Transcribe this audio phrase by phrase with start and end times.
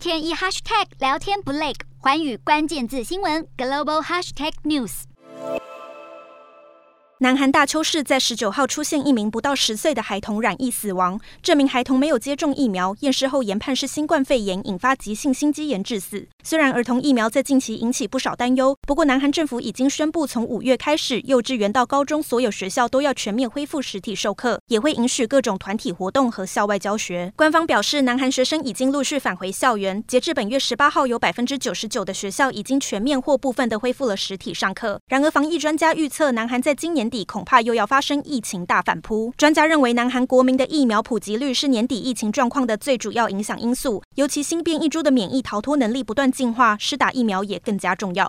[0.00, 5.02] 天一 hashtag 聊天不累，环宇关键字新闻 global hashtag news。
[7.18, 16.26] 南韩大邱市在十九号出现一名不到十岁的孩童染疫死亡，这名孩童没有接种疫苗，验尸后研判是新冠肺炎引发急性心肌炎致死。
[16.42, 27.32] 虽然儿童疫苗在近期引起不少担忧，不过南韩政府已经宣布，从五月开始，幼稚园到高中所有学校都要全面恢复实体授课，也会允许各种团体活动和校外教学。
[27.36, 35.00] 官方表示，南韩学生已经陆续返回校园，截至本月十八号，有百分之九十九的学校已经全面或部分的恢复了实体上课。
[35.08, 39.32] 然而，防疫专家预测，南韩在今年底恐怕又要发生疫情大反扑。
[39.36, 48.28] 专家认为，南韩国民的疫苗普及率是年底疫情状况的最主要影响因素，尤其新变异株的免疫逃脱能力不断进化，施打疫苗也更加重要。